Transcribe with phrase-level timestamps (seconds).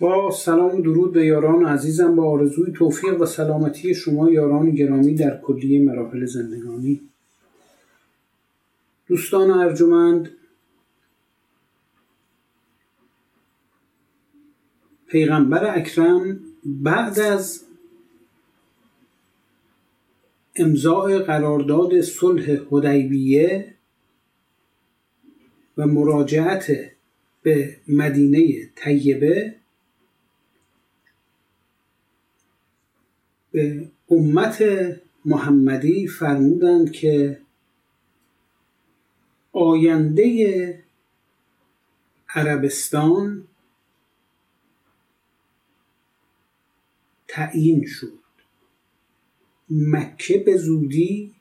[0.00, 5.14] با سلام و درود به یاران عزیزم با آرزوی توفیق و سلامتی شما یاران گرامی
[5.14, 7.00] در کلیه مراحل زندگانی.
[9.06, 10.30] دوستان ارجمند
[15.06, 17.64] پیغمبر اکرم بعد از
[20.56, 23.74] امضاع قرارداد صلح حدیبیه
[25.76, 26.66] و مراجعت
[27.42, 29.59] به مدینه طیبه
[33.52, 34.62] به امت
[35.24, 37.40] محمدی فرمودند که
[39.52, 40.84] آینده
[42.34, 43.46] عربستان
[47.28, 48.20] تعیین شد.
[49.70, 51.34] مکه به زودی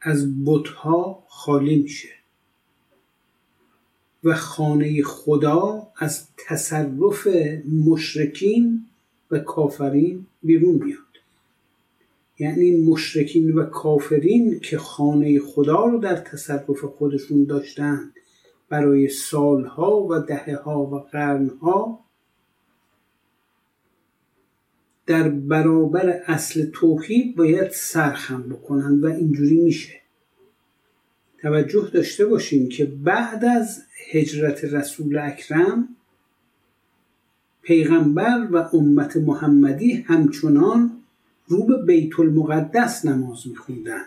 [0.00, 2.08] از بتها خالی میشه
[4.24, 7.28] و خانه خدا از تصرف
[7.86, 8.86] مشرکین
[9.30, 11.09] و کافرین بیرون میاد.
[12.40, 18.14] یعنی مشرکین و کافرین که خانه خدا رو در تصرف خودشون داشتند
[18.68, 22.04] برای سالها و دهه ها و قرنها
[25.06, 30.00] در برابر اصل توحید باید سرخم بکنن و اینجوری میشه.
[31.38, 35.88] توجه داشته باشیم که بعد از هجرت رسول اکرم
[37.62, 40.99] پیغمبر و امت محمدی همچنان
[41.50, 44.04] رو به بیت المقدس نماز میخوندن.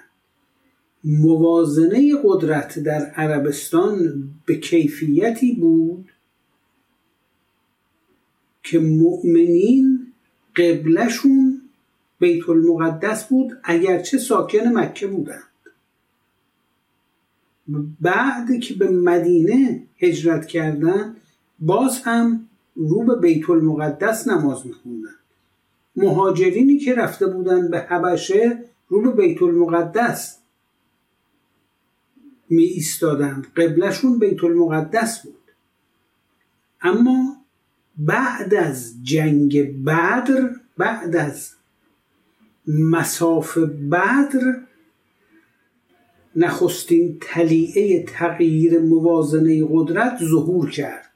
[1.03, 6.09] موازنه قدرت در عربستان به کیفیتی بود
[8.63, 10.07] که مؤمنین
[10.55, 11.61] قبلشون
[12.19, 15.43] بیت المقدس بود اگرچه ساکن مکه بودند.
[18.01, 21.15] بعد که به مدینه هجرت کردن
[21.59, 25.15] باز هم رو به بیت المقدس نماز میخوندن.
[25.95, 30.39] مهاجرینی که رفته بودن به حبشه رو به بیت المقدس
[32.49, 33.47] می ایستادند.
[33.55, 35.51] قبلشون بیت المقدس بود.
[36.81, 37.37] اما
[37.97, 41.53] بعد از جنگ بدر بعد از
[42.67, 43.57] مساف
[43.91, 44.61] بدر
[46.35, 51.12] نخستین تلیعه تغییر موازنه قدرت ظهور کرد.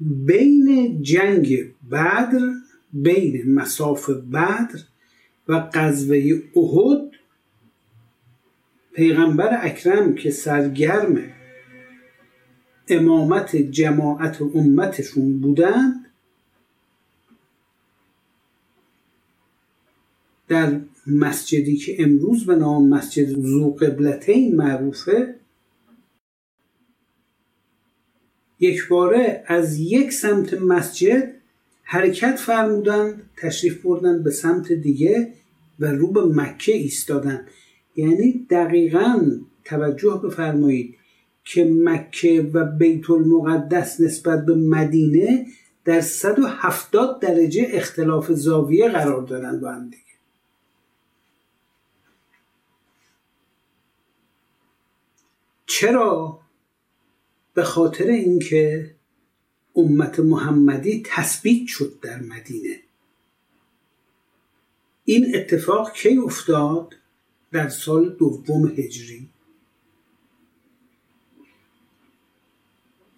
[0.00, 2.40] بین جنگ بدر
[2.92, 4.80] بین مساف بدر
[5.48, 7.10] و غزوه احد
[8.92, 11.18] پیغمبر اکرم که سرگرم
[12.88, 16.06] امامت جماعت امتشون بودند
[20.48, 25.37] در مسجدی که امروز به نام مسجد زو قبلتین معروفه
[28.60, 31.34] یک باره از یک سمت مسجد
[31.82, 35.32] حرکت فرمودند تشریف بردن به سمت دیگه
[35.80, 37.46] و رو به مکه ایستادن
[37.96, 39.30] یعنی دقیقا
[39.64, 40.94] توجه بفرمایید
[41.44, 45.46] که مکه و بیت المقدس نسبت به مدینه
[45.84, 50.02] در 170 درجه اختلاف زاویه قرار دارن با هم دیگه.
[55.66, 56.40] چرا؟
[57.58, 58.94] به خاطر اینکه
[59.76, 62.80] امت محمدی تثبیت شد در مدینه.
[65.04, 66.94] این اتفاق کی افتاد
[67.52, 69.28] در سال دوم هجری؟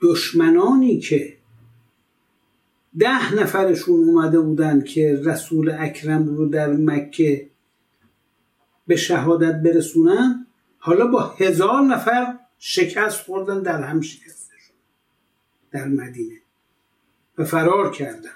[0.00, 1.36] دشمنانی که
[2.98, 7.50] ده نفرشون اومده بودن که رسول اکرم رو در مکه
[8.86, 10.46] به شهادت برسونن
[10.78, 14.72] حالا با هزار نفر شکست خوردن در هم شکسته شد.
[15.70, 16.40] در مدینه.
[17.38, 18.34] و فرار کردند.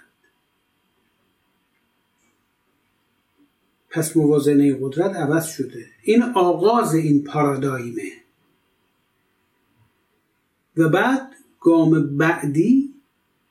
[3.90, 5.86] پس موازنه قدرت عوض شده.
[6.02, 8.12] این آغاز این پارادایمه
[10.76, 12.94] و بعد گام بعدی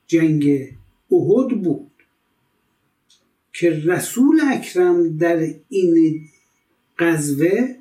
[0.06, 0.76] جنگ
[1.10, 1.90] احد بود.
[3.52, 6.28] که رسول اکرم در این
[6.98, 7.76] غزوه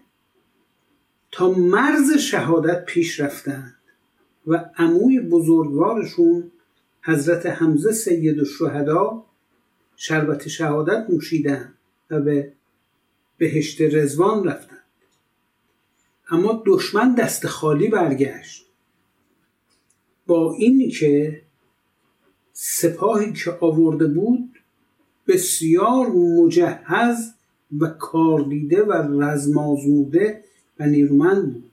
[1.33, 3.75] تا مرز شهادت پیش رفتند
[4.47, 6.51] و عموی بزرگوارشون
[7.01, 9.25] حضرت حمزه سید الشهدا
[9.95, 11.73] شربت شهادت نوشیدند
[12.09, 12.53] و به
[13.37, 14.79] بهشت رزوان رفتند.
[16.29, 18.65] اما دشمن دست خالی برگشت.
[20.27, 21.41] با این که
[22.53, 24.59] سپاهی که آورده بود
[25.27, 27.33] بسیار مجهز
[27.79, 30.43] و کاردیده و رزمازوده
[30.79, 31.71] و نیرومند بود.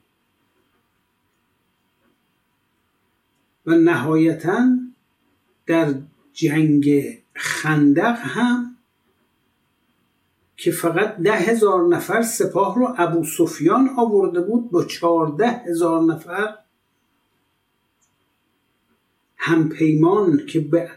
[3.66, 4.78] و نهایتا
[5.66, 5.94] در
[6.32, 8.76] جنگ خندق هم
[10.56, 16.54] که فقط ده هزار نفر سپاه رو ابو سفیان آورده بود با چهارده هزار نفر
[19.36, 20.90] همپیمان که به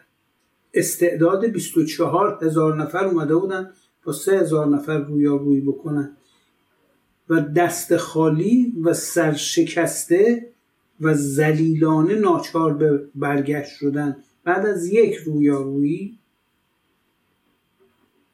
[0.74, 3.74] استعداد 24 هزار نفر اومده بودن
[4.06, 6.18] با سه هزار نفر رویارویی بکنن.
[7.30, 10.50] و دست خالی و سرشکسته
[11.02, 14.18] و زلیلانه ناچار به برگشت شدن.
[14.44, 16.20] بعد از یک رویارویی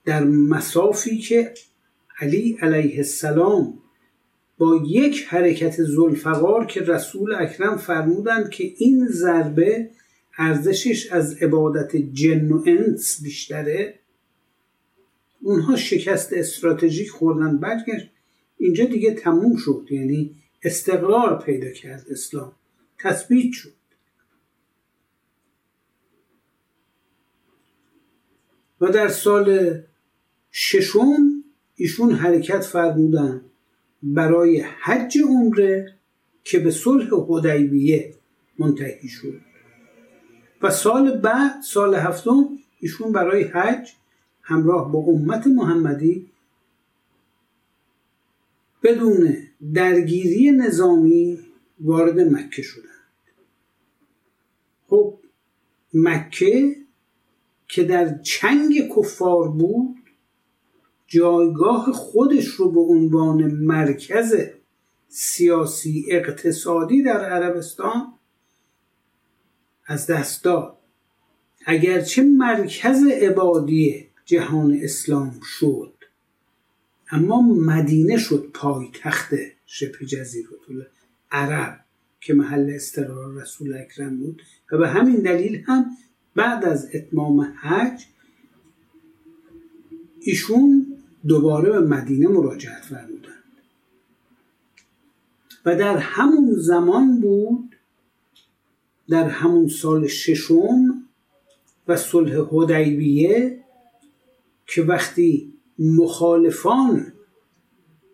[0.06, 1.53] در مسافی که
[2.19, 3.80] علی علیه السلام
[4.57, 9.89] با یک حرکت زلفقار که رسول اکرم فرمودند که این ضربه
[10.38, 14.00] ارزشش از عبادت جن و انس بیشتره
[15.42, 18.12] اونها شکست استراتژیک خوردن برگشت
[18.59, 19.88] اینجا دیگه تموم شد.
[19.89, 22.51] یعنی استقرار پیدا کرد اسلام.
[23.00, 23.73] تثبیت شد.
[28.81, 29.79] و در سال
[30.51, 31.44] ششم
[31.75, 33.41] ایشون حرکت فرمودن
[34.03, 35.95] برای حج عمره
[36.44, 38.15] که به صلح حدیبیه
[38.59, 39.41] منتهی شد.
[40.61, 43.89] و سال بعد سال هفتم ایشون برای حج
[44.41, 46.29] همراه با امت محمدی
[48.84, 49.38] بدون
[49.74, 51.40] درگیری نظامی
[51.80, 52.86] وارد مکه شدند.
[54.88, 55.14] خب
[55.94, 56.76] مکه
[57.68, 59.96] که در چنگ کفار بود
[61.08, 64.36] جایگاه خودش رو به عنوان مرکز
[65.10, 68.14] سیاسی اقتصادی در عربستان
[69.86, 70.78] از دست داد.
[71.66, 75.94] اگرچه مرکز عبادی جهان اسلام شد.
[77.11, 79.33] اما مدینه شد پایتخت
[79.65, 80.47] شبه جزیره
[81.31, 81.79] عرب
[82.21, 84.41] که محل استقرار رسول اکرم بود.
[84.71, 85.85] و به همین دلیل هم
[86.35, 88.06] بعد از اتمام حج
[90.21, 90.85] ایشون
[91.27, 93.44] دوباره به مدینه مراجعت فرمودند.
[95.65, 97.75] و در همون زمان بود
[99.09, 101.03] در همون سال ششم
[101.88, 103.59] و صلح حدیبیه
[104.67, 107.14] که وقتی مخالفان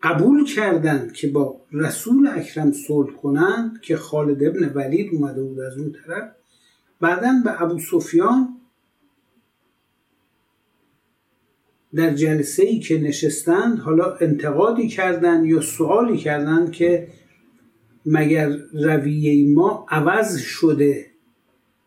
[0.03, 5.77] قبول کردند که با رسول اکرم صلح کنند که خالد ابن ولید اومده بود از
[5.77, 6.31] اون طرف.
[7.01, 8.47] بعدا به ابو سفیان
[11.95, 17.07] در جلسه ای که نشستند حالا انتقادی کردند یا سوالی کردند که
[18.05, 21.05] مگر رویه ما عوض شده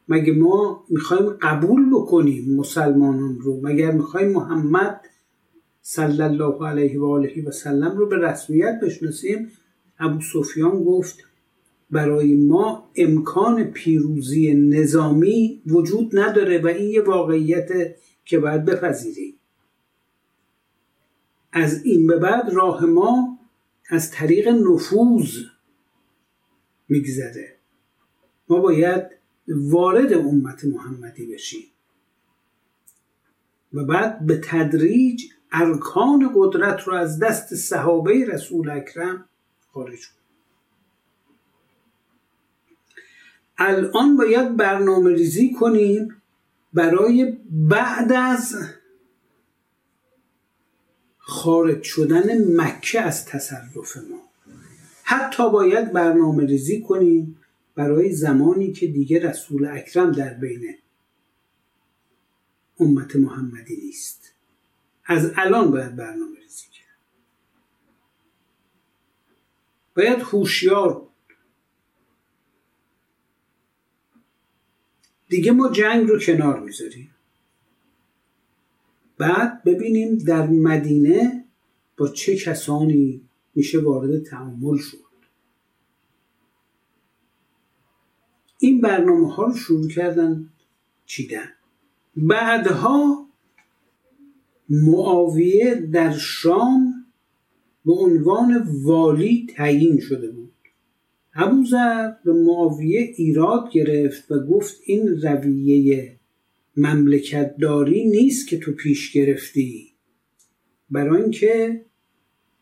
[0.08, 5.00] مگه ما می‌خوایم قبول بکنیم مسلمانان رو مگر می‌خوایم محمد
[5.90, 9.52] صلی الله علیه و آله و سلم رو به رسمیت بشناسیم.
[9.99, 11.25] ابو سفیان گفت
[11.90, 17.68] برای ما امکان پیروزی نظامی وجود نداره و این یه واقعیت
[18.25, 19.35] که باید بپذیریم.
[21.52, 23.38] از این به بعد راه ما
[23.90, 25.37] از طریق نفوذ
[26.88, 27.57] میگذره.
[28.49, 29.04] ما باید
[29.49, 31.64] وارد امت محمدی بشیم.
[33.73, 39.24] و بعد به تدریج ارکان قدرت رو از دست صحابه رسول اکرم
[39.72, 40.18] خارج کنیم
[43.58, 46.22] الان باید برنامه ریزی کنیم
[46.72, 48.56] برای بعد از
[51.18, 54.28] خارج شدن مکه از تصرف ما.
[55.02, 57.36] حتی باید برنامه ریزی کنیم
[57.74, 60.74] برای زمانی که دیگه رسول اکرم در بین
[62.80, 64.27] امت محمدی نیست.
[65.08, 66.98] از الان باید برنامه ریزی کرد.
[69.96, 71.08] باید هوشیار
[75.28, 77.14] دیگه ما جنگ رو کنار می‌ذاریم.
[79.18, 81.44] بعد ببینیم در مدینه
[81.96, 84.98] با چه کسانی میشه وارد تعامل شد.
[88.58, 90.50] این برنامه ها رو شروع کردن
[91.06, 91.52] چیدن.
[92.16, 93.27] بعدها
[94.68, 96.94] معاویه در شام
[97.84, 100.54] به عنوان والی تعیین شده بود.
[101.34, 106.18] ابوذر به معاویه ایراد گرفت و گفت این رویه
[106.76, 109.92] مملکت داری نیست که تو پیش گرفتی.
[110.90, 111.84] برای اینکه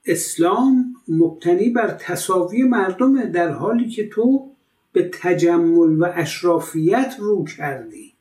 [0.06, 4.56] اسلام مبتنی بر تصاوی مردمه در حالی که تو
[4.92, 8.12] به تجمل و اشرافیت رو کردی.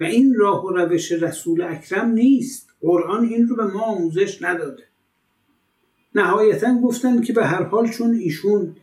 [0.00, 2.69] و این راه و روش رسول اکرم نیست.
[2.80, 4.82] قرآن این رو به ما آموزش نداده.
[6.14, 8.76] نهایتا گفتن که به هر حال چون ایشون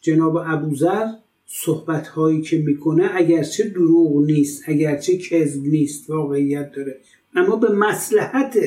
[0.00, 1.06] جناب ابوذر
[1.46, 7.00] صحبت هایی که می‌کنه اگرچه دروغ نیست اگرچه کذب نیست واقعیت داره
[7.34, 8.58] اما به مسلحت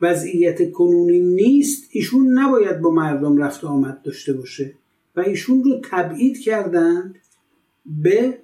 [0.00, 4.74] وضعیت کنونی نیست ایشون نباید با مردم رفت آمد داشته باشه.
[5.16, 7.18] و ایشون رو تبعید کردند
[7.86, 8.38] به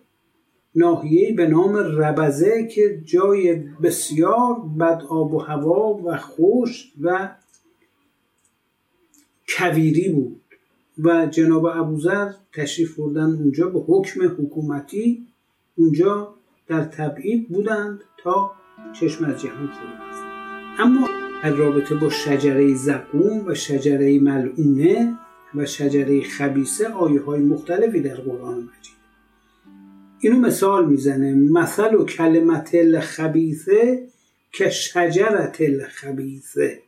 [0.74, 7.28] ناحیه به نام ربزه که جای بسیار بد آب و هوا و خوش و
[9.48, 10.42] کویری بود.
[10.98, 15.26] و جناب ابوذر تشریف بردن اونجا به حکم حکومتی
[15.76, 16.34] اونجا
[16.66, 18.52] در تبعید بودند تا
[18.92, 21.08] چشم از جهان فرو اما
[21.42, 25.18] در رابطه با شجره زقوم و شجره ملعونه
[25.54, 29.01] و شجره خبیسه آیه های مختلفی در قرآن مجید
[30.24, 31.34] اینو مثال می‌زنه.
[31.34, 34.08] مثل و کلمت الخبیثه
[34.52, 36.82] که شجرت الخبیثه.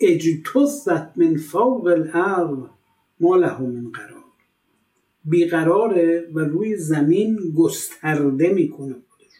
[0.00, 2.58] اجتثت من فوق الارض
[3.20, 4.24] ما له من قرار.
[5.24, 9.32] بیقراره و روی زمین گسترده می‌کنه خودش.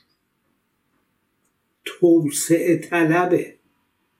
[1.84, 3.54] توسعه طلبه.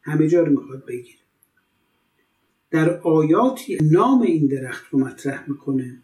[0.03, 1.19] همه جا رو می‌خواد بگیره.
[2.71, 6.03] در آیاتی نام این درخت رو مطرح می‌کنه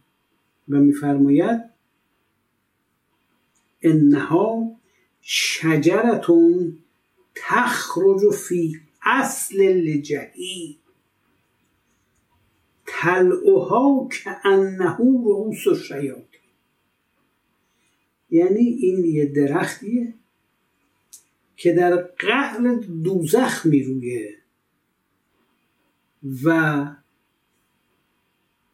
[0.69, 1.71] و میفرماید
[3.83, 4.77] انها
[5.21, 6.79] شجرتون
[7.35, 10.79] تخرج فی اصل لجهی
[12.87, 16.41] تلعها که انه رؤوس شیاطین
[18.31, 20.15] یعنی این یه درختیه
[21.57, 24.37] که در قعر دوزخ میرویه
[26.45, 26.87] و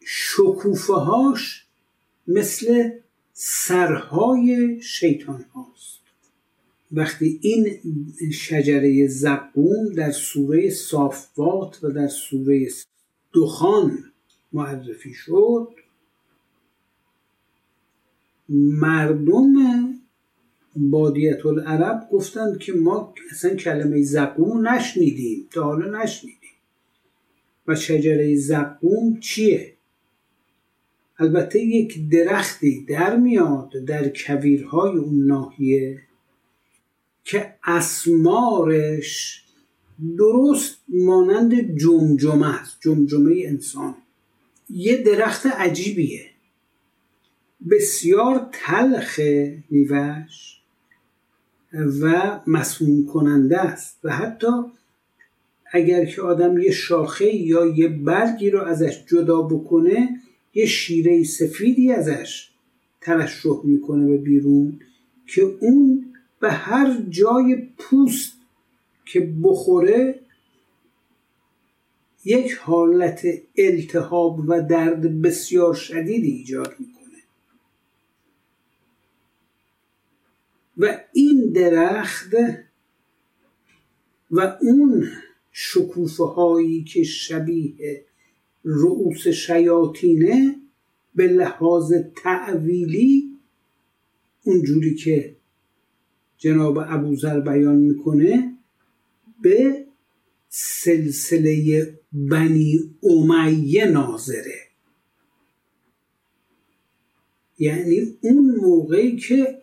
[0.01, 1.67] شکوفه هاش
[2.27, 2.91] مثل
[3.39, 6.01] سرهای شیطان هاست.
[6.93, 7.67] وقتی این
[8.33, 12.69] شجره زقوم در سوره صافات و در سوره
[13.33, 14.05] دخان
[14.53, 15.69] معرفی شد
[18.49, 19.55] مردم
[20.77, 26.51] بادیت العرب گفتند که ما اصلا کلمه زقوم نشنیدیم تا حالا نشنیدیم.
[27.67, 29.76] و شجره زقوم چیه؟
[31.19, 36.03] البته یک درختی در میاد در کویرهای اون ناحیه
[37.25, 39.43] که اسمارش
[40.19, 43.95] درست مانند جمجمه است جمجمه انسان.
[44.71, 46.27] یه درخت عجیبیه.
[47.71, 49.21] بسیار تلخ
[49.71, 50.61] میوش
[52.01, 54.53] و مسموم کننده است و حتی
[55.73, 60.21] اگر که آدم یه شاخه یا یه برگی رو ازش جدا بکنه
[60.57, 62.51] یه شیره سفیدی ازش
[63.01, 64.81] ترشح می‌کنه به بیرون
[65.27, 68.33] که اون به هر جای پوست
[69.05, 70.21] که بخوره
[72.25, 73.27] یک حالت
[73.59, 77.23] التهاب و درد بسیار شدیدی ایجاد می‌کنه.
[80.79, 82.35] و این درخت
[84.31, 85.09] و اون
[85.53, 88.05] شکوفه هایی که شبیه
[88.67, 90.57] رؤوس شیاطینه
[91.15, 93.31] به لحاظ تعویلی
[94.43, 95.37] اونجوری که
[96.39, 98.59] جناب ابوذر بیان می‌کنه
[99.43, 99.87] به
[100.49, 104.61] سلسله بنی امیه ناظره.
[107.59, 109.63] یعنی اون موقعی که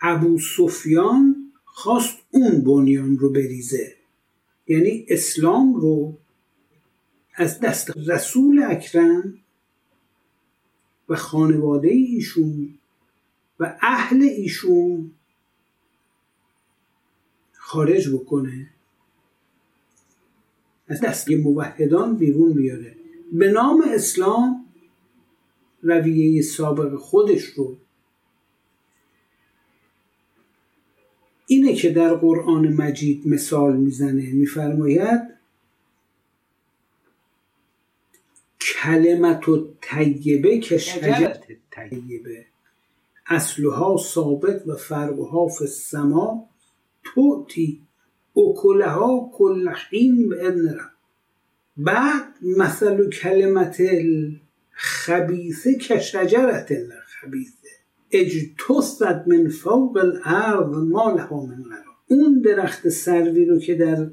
[0.00, 3.94] ابو سفیان خواست اون بنیان رو بریزه.
[4.68, 6.18] یعنی اسلام رو
[7.36, 9.38] از دست رسول اکرم
[11.08, 12.78] و خانواده ایشون
[13.60, 15.10] و اهل ایشون
[17.52, 18.70] خارج بکنه
[20.88, 22.96] از دست موحدان بیرون بیاره.
[23.32, 24.64] به نام اسلام
[25.82, 27.76] رویه سابق خودش رو.
[31.46, 35.33] اینه که در قرآن مجید مثال می‌زنه میفرماید
[38.84, 42.46] کلمت و طیبه که شجرت طیبه.
[43.26, 46.48] اصلها ثابت و فرعها فی السما.
[47.04, 47.80] توتی
[48.36, 50.80] اکلها کل حین به اذن
[51.76, 57.68] بعد مثل کلمت الخبیثه که شجرت الخبیثه.
[58.10, 64.10] اجتثت من فوق الارض ما لها من قرار اون درخت سروی رو که در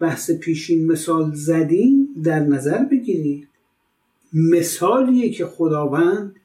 [0.00, 3.48] بحث پیشین مثال زدیم در نظر بگیرید.
[4.34, 6.36] مثالیه که خداوند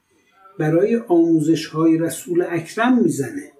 [0.59, 3.51] برای آموزش های رسول اکرم می‌زنه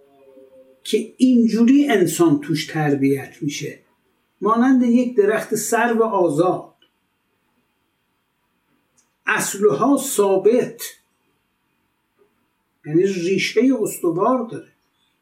[0.84, 3.80] که اینجوری انسان توش تربیت میشه.
[4.42, 6.74] مانند یک درخت سرو آزاد.
[9.26, 10.82] اصلها ثابت.
[12.86, 14.72] یعنی ریشه استوار داره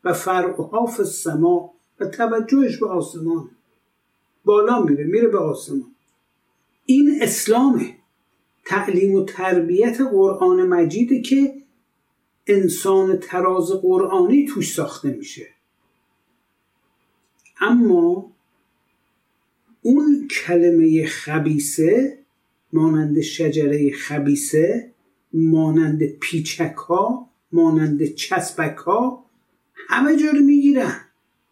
[0.03, 3.49] و فرعها السما و توجهش به آسمان.
[4.45, 5.95] بالا میره میره به آسمان.
[6.85, 7.96] این اسلامه.
[8.67, 11.53] تعلیم و تربیت قرآن مجیده که
[12.47, 15.47] انسان تراز قرآنی توش ساخته میشه.
[17.61, 18.31] اما
[19.81, 22.19] اون کلمه خبیسه
[22.73, 24.91] مانند شجره خبیسه
[25.33, 29.25] مانند پیچک ها مانند چسبک ها
[29.87, 31.01] همه جا رو می‌گیرن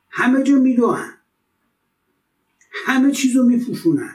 [0.10, 1.14] همه جا میدوهن
[2.86, 4.15] همه چیز رو میپوشونن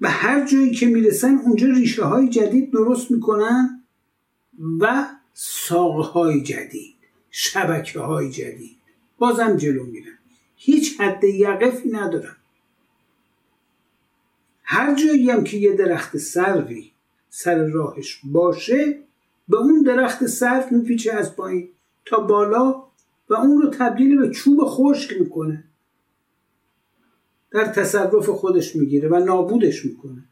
[0.00, 3.84] و هر جایی که می‌رسن اونجا ریشه های جدید درست می‌کنن
[4.80, 6.94] و ساقه های جدید
[7.30, 8.76] شبکه های جدید.
[9.18, 10.18] بازم جلو میرن.
[10.56, 12.36] هیچ حد یقفی ندارن.
[14.62, 16.90] هر جایی هم که یه درخت سروی
[17.30, 18.98] سر راهش باشه
[19.48, 21.68] به اون درخت سرو میپیچه از پایین
[22.04, 22.84] تا بالا
[23.28, 25.64] و اون رو تبدیل به چوب خشک می‌کنه.
[27.50, 30.24] در تصرف خودش می‌گیره و نابودش می‌کنه.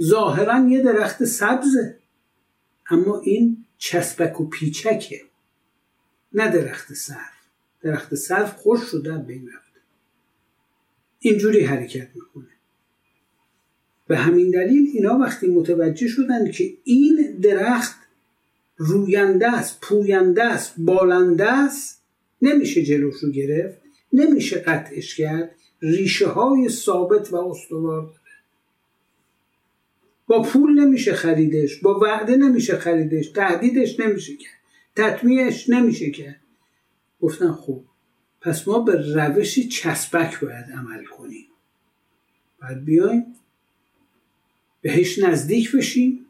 [0.00, 1.98] ظاهرا یه درخت سبزه
[2.90, 5.20] اما این چسبک و پیچکه.
[6.32, 7.38] نه درخت سرف
[7.82, 9.80] درخت سرف خوش شده بین رفته.
[11.18, 12.48] اینجوری حرکت می‌کنه.
[14.06, 17.96] به همین دلیل اینا وقتی متوجه شدن که این درخت
[18.76, 22.02] روینده است پوینده است بالنده است
[22.42, 23.78] نمیشه جلوش رو گرفت
[24.12, 25.54] نمیشه قطعش کرد.
[25.82, 28.18] ریشه های ثابت و استوار داره.
[30.26, 34.58] با پول نمیشه خریدش با وعده نمیشه خریدش تهدیدش نمیشه کرد
[34.96, 36.40] تطمیعش نمیشه کرد.
[37.20, 37.84] گفتن خوب
[38.40, 41.46] پس ما به روش چسبک باید عمل کنیم.
[42.62, 43.34] باید بیایم
[44.80, 46.26] بهش نزدیک بشیم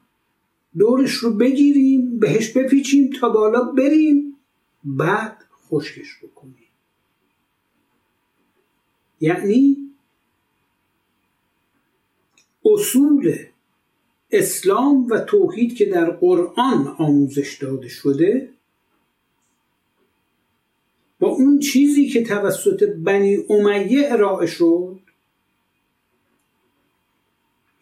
[0.79, 4.37] دورش رو بگیریم بهش بپیچیم تا بالا بریم
[4.85, 6.68] بعد خشکش بکنیم.
[9.21, 9.77] یعنی
[12.65, 13.37] اصول
[14.31, 18.49] اسلام و توحید که در قرآن آموزش داده شده
[21.21, 25.01] با اون چیزی که توسط بنی امیه ارائه شد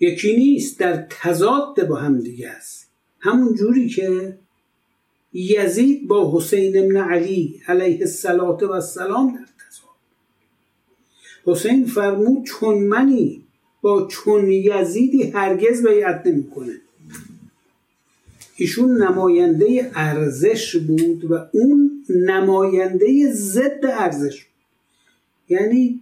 [0.01, 2.90] یکی نیست در تضاد با هم دیگه است.
[3.20, 4.38] همون جوری که
[5.33, 9.46] یزید با حسین ابن علی علیه السلام در
[11.46, 13.42] حسین فرمود چون منی
[13.80, 16.80] با چون یزیدی هرگز بیعت نمی‌کنه.
[18.56, 24.46] ایشون نماینده ارزش بود و اون نماینده ضد ارزش
[25.48, 26.00] یعنی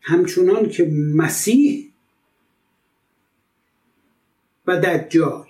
[0.00, 1.90] همچنان که مسیح
[4.66, 5.46] و دجال.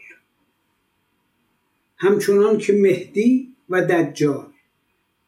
[1.97, 4.47] همچنان که مهدی و دجال.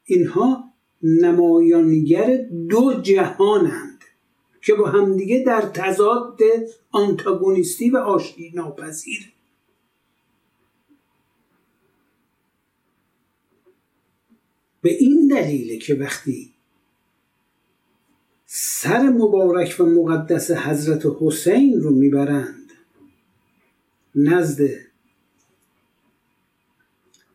[0.05, 0.65] اینها
[1.03, 2.37] نمایانگر
[2.69, 3.92] دو جهانند
[4.63, 6.41] که با همدیگه در تضاد
[6.91, 9.33] آنتاگونیستی و آشتی ناپذیر.
[14.83, 16.55] به این دلیل که وقتی
[18.47, 22.73] سر مبارک و مقدس حضرت حسین رو می‌برند
[24.15, 24.69] نزد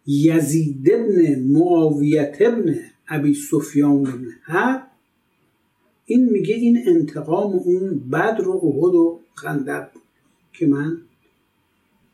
[0.08, 4.97] یزید ابن معاویت ابن ابی سفیان بن حرب
[6.10, 9.90] این میگه این انتقام اون بدر و احد و خندق
[10.54, 11.02] که من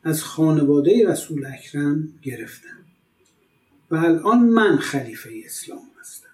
[0.03, 2.85] از خانواده رسول اکرم گرفتم
[3.91, 6.29] و الان من خلیفه اسلام هستم.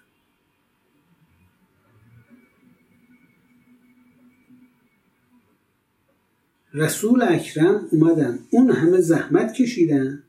[6.74, 10.22] رسول اکرم اومدن اون همه زحمت کشیدن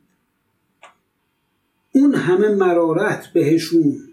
[1.91, 4.10] اون همه مرارت بهشون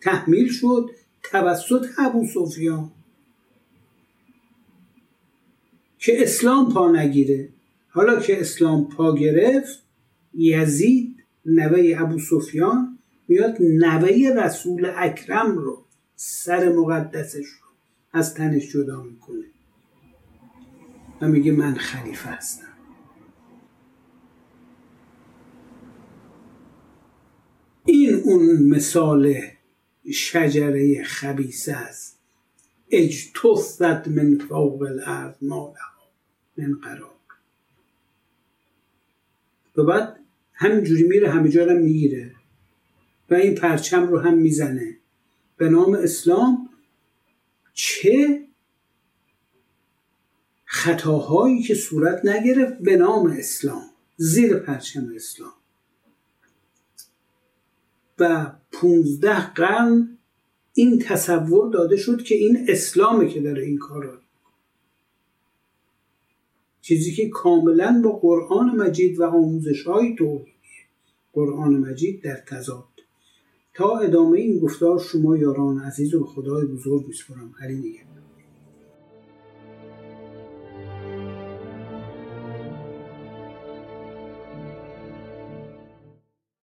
[0.00, 0.90] تحمیل شد.
[1.22, 2.90] توسط ابو سفیان
[5.98, 7.48] که اسلام پا نگیره.
[7.88, 9.82] حالا که اسلام پا گرفت
[10.34, 15.84] یزید نوه ابو سفیان میاد نوه رسول اکرم رو
[16.16, 17.68] سر مقدسش رو
[18.12, 19.44] از تنش جدا می‌کنه.
[21.20, 22.66] و میگه من خلیفه هستم.
[27.84, 29.34] این اون مثال
[30.12, 32.18] شجره خبیسه است.
[32.90, 35.74] اجتثت من فوق الارض ما
[36.56, 37.10] من قرار.
[39.76, 40.16] و بعد
[40.52, 42.34] همینجوری میره همه جا می‌گیره.
[43.30, 44.96] و این پرچم رو هم می‌زنه.
[45.56, 46.68] به نام اسلام
[47.74, 48.46] چه
[50.64, 55.52] خطاهایی که صورت نگرفت به نام اسلام زیر پرچم اسلام.
[58.20, 60.18] و پونزده قرن
[60.74, 64.18] این تصور داده شد که این اسلامه که داره این کار رو
[66.80, 70.50] چیزی که کاملا با قرآن مجید و آموزش های توحیدی.
[71.32, 72.84] قرآن مجید در تضاد.
[73.74, 78.19] تا ادامه این گفتار شما یاران عزیز و خدای بزرگ میسپرم علی نگهدار